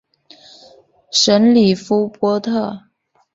[1.11, 2.85] 什里夫波特。